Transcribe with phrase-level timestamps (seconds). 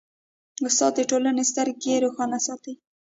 [0.67, 2.73] استاد د ټولنې سترګې روښانه ساتي.